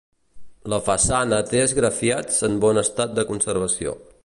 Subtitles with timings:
[0.73, 3.97] La façana té esgrafiats en bon estat de conservació.